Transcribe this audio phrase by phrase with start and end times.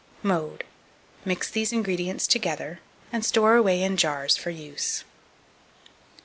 [0.23, 0.63] Mode.
[1.25, 2.79] Mix these ingredients together,
[3.11, 5.03] and store away in jars for use.